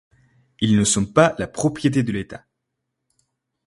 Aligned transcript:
Ils 0.61 0.77
ne 0.77 0.83
sont 0.83 1.05
pas 1.05 1.35
la 1.37 1.45
propriété 1.45 2.01
de 2.01 2.11
l’État. 2.11 2.43